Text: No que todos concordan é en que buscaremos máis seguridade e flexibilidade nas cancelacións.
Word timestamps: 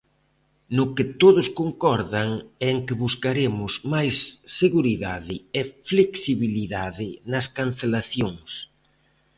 No 0.77 0.85
que 0.95 1.05
todos 1.21 1.47
concordan 1.59 2.29
é 2.39 2.67
en 2.73 2.77
que 2.87 2.99
buscaremos 3.03 3.71
máis 3.93 4.15
seguridade 4.59 5.35
e 5.59 5.61
flexibilidade 5.89 7.07
nas 7.31 7.45
cancelacións. 7.57 8.49